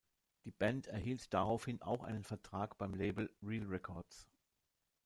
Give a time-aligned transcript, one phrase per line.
[0.45, 4.25] Die Band erhielt daraufhin auch einen Vertrag beim Label „Real Records“.